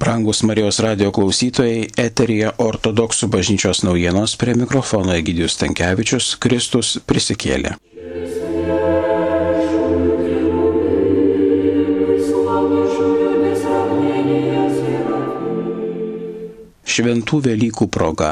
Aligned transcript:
Brangus 0.00 0.42
Marijos 0.42 0.78
radio 0.80 1.10
klausytojai, 1.12 1.82
eterija 2.00 2.54
ortodoksų 2.64 3.26
bažnyčios 3.34 3.82
naujienos 3.84 4.32
prie 4.40 4.54
mikrofono 4.56 5.12
Egidijus 5.12 5.58
Tankievičius 5.60 6.28
Kristus 6.40 6.94
prisikėlė. 7.04 7.74
Šventų 16.94 17.42
Velykų 17.50 17.90
proga 17.92 18.30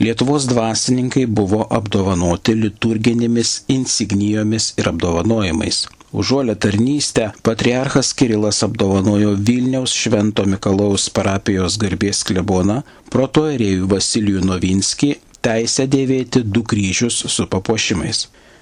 Lietuvos 0.00 0.48
dvasininkai 0.48 1.26
buvo 1.28 1.66
apdovanoti 1.80 2.56
liturginėmis 2.62 3.52
insignijomis 3.76 4.72
ir 4.80 4.88
apdovanojimais. 4.94 5.84
Užuolę 6.14 6.56
tarnystę 6.56 7.30
patriarchas 7.42 8.14
Kirilas 8.14 8.62
apdovanojo 8.62 9.36
Vilniaus 9.36 9.92
Švento 9.92 10.44
Mikalaus 10.46 11.08
parapijos 11.10 11.74
garbės 11.82 12.20
kleboną 12.28 12.76
protoerėjų 13.10 13.88
Vasilijų 13.90 14.44
Novinskį 14.46 15.08
teisę 15.42 15.88
dėvėti 15.90 16.44
du 16.46 16.62
kryžius 16.70 17.16
su 17.34 17.48
papuošimais. 17.56 18.20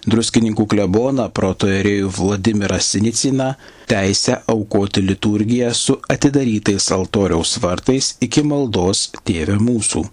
Druskininkų 0.09 0.67
kleboną 0.73 1.29
protoerėjų 1.41 2.09
Vladimirą 2.17 2.81
Siniciną 2.89 3.51
teisę 3.93 4.41
aukoti 4.55 5.05
liturgiją 5.11 5.75
su 5.77 6.01
atidarytais 6.17 6.89
altoriaus 6.97 7.59
vartais 7.67 8.15
iki 8.29 8.49
maldos 8.49 9.11
Tėve 9.29 9.61
mūsų. 9.61 10.07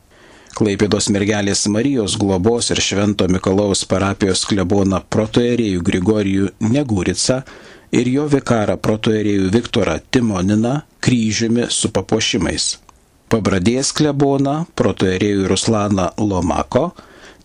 Klaipėdos 0.59 1.05
mergelės 1.15 1.61
Marijos 1.71 2.17
globos 2.19 2.67
ir 2.73 2.81
Švento 2.83 3.29
Mikalaus 3.31 3.85
parapijos 3.87 4.41
kleboną 4.43 4.97
protoerėjų 5.07 5.83
Grigorijų 5.87 6.47
Negurica 6.73 7.37
ir 7.95 8.09
jo 8.11 8.25
vikarą 8.27 8.75
protoerėjų 8.75 9.53
Viktorą 9.53 9.93
Timoniną 10.11 10.73
kryžiumi 10.99 11.69
su 11.71 11.93
papuošimais. 11.95 12.65
Pabradės 13.31 13.93
kleboną 13.95 14.65
protoerėjų 14.75 15.45
Ruslaną 15.47 16.09
Lomako 16.19 16.89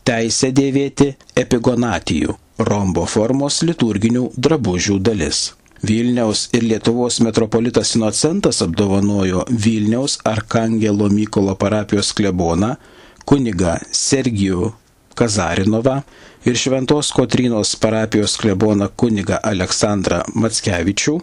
teisė 0.02 0.50
dėvėti 0.56 1.12
epigonatijų, 1.38 2.34
rombo 2.66 3.04
formos 3.06 3.60
liturginių 3.62 4.32
drabužių 4.34 4.98
dalis. 5.10 5.52
Vilniaus 5.86 6.48
ir 6.56 6.66
Lietuvos 6.66 7.20
metropolitas 7.22 7.94
Inocentas 7.94 8.58
apdovanojo 8.66 9.46
Vilniaus 9.50 10.18
Arkangelo 10.26 11.06
Mykolo 11.14 11.54
parapijos 11.54 12.10
kleboną 12.16 12.72
kuniga 13.28 13.78
Sergijų 13.92 14.72
Kazarinovą 15.14 16.00
ir 16.44 16.58
Šventos 16.58 17.12
Kotrynos 17.14 17.74
parapijos 17.80 18.36
kleboną 18.40 18.88
kuniga 18.96 19.38
Aleksandrą 19.50 20.22
Matskevičių 20.34 21.18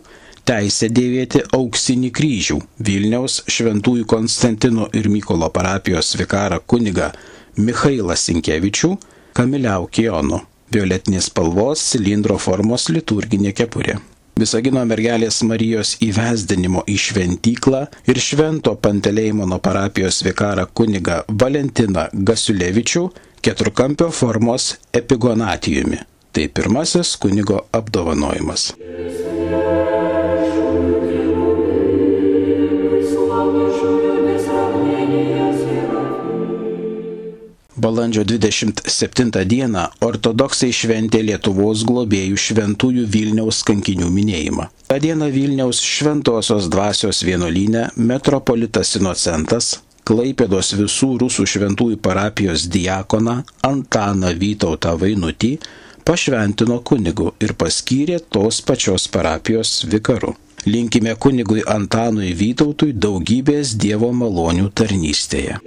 teisę 0.47 0.89
dėvėti 0.89 1.43
auksinį 1.57 2.11
kryžių 2.17 2.59
Vilniaus 2.87 3.41
Šventųjų 3.51 4.07
Konstantino 4.09 4.87
ir 4.97 5.09
Mykolo 5.13 5.51
parapijos 5.53 6.15
vikarą 6.19 6.61
kuniga 6.65 7.11
Mikhailą 7.57 8.15
Sinkevičių 8.17 8.95
Kamiliaukijonu 9.37 10.41
violetinės 10.71 11.27
spalvos 11.29 11.83
cilindro 11.91 12.37
formos 12.39 12.87
liturginė 12.89 13.51
kepurė. 13.55 13.99
Visagino 14.39 14.81
mergelės 14.87 15.41
Marijos 15.43 15.97
įvesdinimo 16.01 16.85
į 16.89 16.95
šventyklą 17.05 17.81
ir 18.09 18.19
švento 18.21 18.77
Panteleimono 18.79 19.59
parapijos 19.59 20.21
vikarą 20.25 20.65
kuniga 20.73 21.21
Valentiną 21.27 22.07
Gasiulevičių 22.13 23.03
keturkampio 23.43 24.09
formos 24.11 24.75
epigonatijumi. 24.93 25.99
Tai 26.31 26.47
pirmasis 26.47 27.17
kunigo 27.19 27.65
apdovanojimas. 27.75 28.71
Balandžio 37.81 38.23
27 38.29 39.45
dieną 39.49 39.85
ortodoksai 40.05 40.71
šventė 40.75 41.23
Lietuvos 41.25 41.85
globėjų 41.89 42.39
šventųjų 42.47 43.05
Vilniaus 43.09 43.63
kankinių 43.65 44.09
minėjimą. 44.13 44.67
Ta 44.87 44.99
diena 45.01 45.31
Vilniaus 45.33 45.79
šventosios 45.81 46.67
dvasios 46.69 47.23
vienolyne 47.25 47.87
metropolitas 47.97 48.93
Inocentas 48.99 49.79
Klaipėdos 50.11 50.73
visų 50.75 51.11
rusų 51.21 51.45
šventųjų 51.47 51.97
parapijos 52.01 52.65
diakoną 52.73 53.35
Antaną 53.67 54.31
Vytautą 54.41 54.95
Vainutį 54.97 55.51
pašventino 56.05 56.79
kunigu 56.89 57.31
ir 57.45 57.53
paskyrė 57.53 58.17
tos 58.33 58.61
pačios 58.65 59.05
parapijos 59.13 59.75
vikaru. 59.93 60.33
Linkime 60.65 61.13
kunigui 61.15 61.61
Antanui 61.77 62.33
Vytautui 62.37 62.91
daugybės 62.93 63.75
Dievo 63.85 64.11
malonių 64.13 64.69
tarnystėje. 64.77 65.61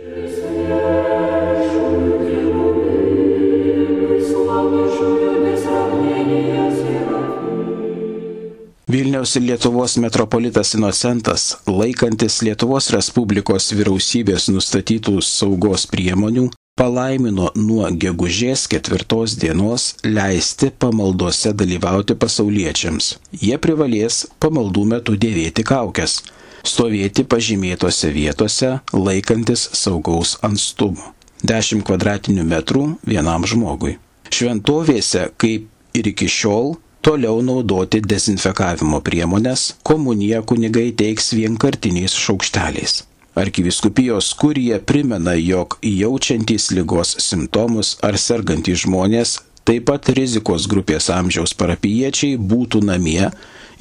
Vilniaus 8.95 9.37
ir 9.37 9.43
Lietuvos 9.43 9.97
metropolitas 9.97 10.75
Inocentas, 10.75 11.57
laikantis 11.67 12.37
Lietuvos 12.47 12.93
Respublikos 12.95 13.73
vyriausybės 13.75 14.45
nustatytų 14.55 15.17
saugos 15.27 15.83
priemonių, 15.91 16.45
palaimino 16.79 17.49
nuo 17.59 17.89
gegužės 18.05 18.69
ketvirtos 18.71 19.35
dienos 19.43 19.89
leisti 20.05 20.71
pamaldose 20.71 21.51
dalyvauti 21.59 22.15
pasauliečiams. 22.15 23.11
Jie 23.35 23.59
privalės 23.59 24.21
pamaldų 24.39 24.87
metu 24.93 25.19
dėvėti 25.27 25.67
kaukės, 25.67 26.21
stovėti 26.63 27.27
pažymėtose 27.27 28.13
vietose, 28.15 28.77
laikantis 28.95 29.67
saugaus 29.75 30.37
antstumo. 30.47 31.11
10 31.43 31.83
kvadratinių 31.83 32.47
metrų 32.55 32.87
vienam 33.11 33.43
žmogui. 33.43 33.99
Šventovėse, 34.31 35.33
kaip 35.35 35.67
ir 35.99 36.15
iki 36.15 36.31
šiol, 36.31 36.77
toliau 37.05 37.43
naudoti 37.45 38.01
dezinfekavimo 38.01 39.01
priemonės, 39.05 39.75
komuniją 39.85 40.41
kunigai 40.49 40.89
teiks 40.97 41.35
vienkartiniais 41.37 42.17
šaukšteliais. 42.17 43.03
Arkiviskupijos 43.35 44.31
kurija 44.39 44.79
primena, 44.81 45.35
jog 45.35 45.77
jaučiantys 45.83 46.71
lygos 46.71 47.17
simptomus 47.21 47.97
ar 48.07 48.17
sergantys 48.21 48.85
žmonės, 48.87 49.41
taip 49.69 49.89
pat 49.91 50.09
rizikos 50.17 50.69
grupės 50.71 51.11
amžiaus 51.13 51.53
parapiečiai 51.59 52.39
būtų 52.39 52.85
namie 52.89 53.31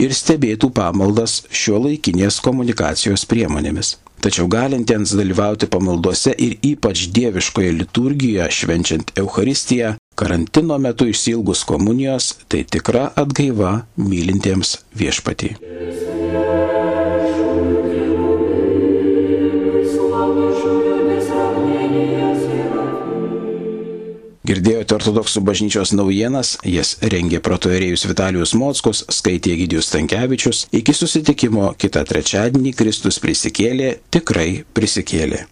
ir 0.02 0.16
stebėtų 0.18 0.74
pamaldas 0.76 1.44
šio 1.54 1.80
laikinės 1.86 2.42
komunikacijos 2.44 3.28
priemonėmis. 3.30 3.98
Tačiau 4.24 4.48
galintiems 4.48 5.12
dalyvauti 5.20 5.68
pamaldose 5.68 6.32
ir 6.40 6.56
ypač 6.64 7.10
dieviškoje 7.16 7.74
liturgijoje 7.82 8.52
švenčiant 8.56 9.12
Euharistiją, 9.20 9.98
Karantino 10.24 10.78
metu 10.78 11.04
išsilgus 11.12 11.66
komunijos 11.68 12.30
tai 12.48 12.62
tikra 12.64 13.10
atgaiva 13.20 13.72
mylintiems 14.00 14.70
viešpatį. 14.96 15.50
Girdėjote 24.48 24.96
ortodoksų 24.96 25.44
bažnyčios 25.44 25.92
naujienas, 25.92 26.54
jas 26.64 26.94
rengė 27.04 27.44
protoerėjus 27.44 28.08
Vitalijus 28.08 28.56
Mockus, 28.56 29.04
skaitė 29.12 29.58
Gidijus 29.60 29.92
Tankievičius. 29.92 30.70
Iki 30.72 30.96
susitikimo 31.02 31.74
kitą 31.76 32.06
trečiadienį 32.08 32.72
Kristus 32.80 33.20
prisikėlė, 33.20 33.98
tikrai 34.08 34.64
prisikėlė. 34.72 35.50